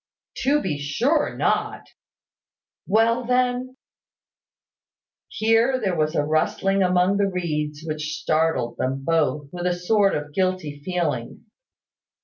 [0.37, 1.83] "To be sure not."
[2.87, 3.77] "Well, then"
[5.29, 10.15] Here there was a rustling among the reeds which startled them both, with a sort
[10.15, 11.45] of guilty feeling.